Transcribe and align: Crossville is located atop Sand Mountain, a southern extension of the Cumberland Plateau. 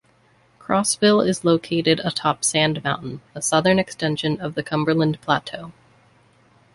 Crossville 0.59 1.21
is 1.27 1.43
located 1.45 1.99
atop 2.03 2.43
Sand 2.43 2.83
Mountain, 2.83 3.21
a 3.35 3.41
southern 3.43 3.77
extension 3.77 4.41
of 4.41 4.55
the 4.55 4.63
Cumberland 4.63 5.21
Plateau. 5.21 5.73